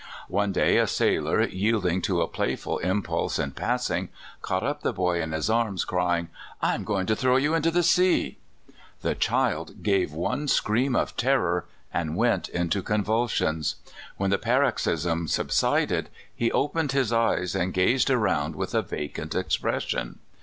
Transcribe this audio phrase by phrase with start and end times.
[0.29, 4.09] One day a sailor, yielding to a playful impulse in passing,
[4.41, 7.69] caught up the boy in his arms, crying:' I am going to throw you into
[7.69, 8.39] the sea!'
[8.81, 13.75] *' The child gave one scream of terror, and went into convulsions.
[14.17, 19.35] When the paroxysm subsided, he opened his eyes and gazed around with a va cant
[19.35, 20.17] expression.